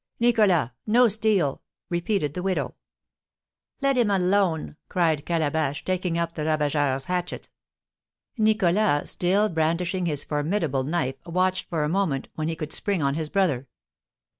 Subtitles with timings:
[0.19, 2.73] "Nicholas, no steel!" repeated the widow.
[3.83, 7.51] "Let him alone!" cried Calabash, taking up the ravageur's hatchet.
[8.35, 13.13] Nicholas, still brandishing his formidable knife, watched for a moment when he could spring on
[13.13, 13.67] his brother.